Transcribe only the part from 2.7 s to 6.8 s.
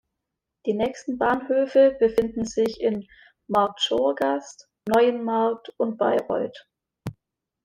in Marktschorgast, Neuenmarkt und Bayreuth.